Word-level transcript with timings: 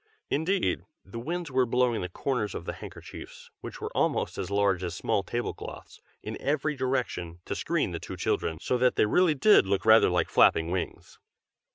(Indeed, 0.31 0.83
the 1.05 1.19
Winds 1.19 1.51
were 1.51 1.67
blowing 1.67 2.01
the 2.01 2.09
corners 2.09 2.55
of 2.55 2.65
the 2.65 2.73
handkerchiefs, 2.73 3.51
which 3.59 3.79
were 3.79 3.95
almost 3.95 4.39
as 4.39 4.49
large 4.49 4.83
as 4.83 4.95
small 4.95 5.21
tablecloths, 5.21 6.01
in 6.23 6.41
every 6.41 6.75
direction, 6.75 7.39
to 7.45 7.53
screen 7.53 7.91
the 7.91 7.99
two 7.99 8.17
children, 8.17 8.57
so 8.59 8.79
that 8.79 8.95
they 8.95 9.05
really 9.05 9.35
did 9.35 9.67
look 9.67 9.85
rather 9.85 10.09
like 10.09 10.29
flapping 10.31 10.71
wings.) 10.71 11.19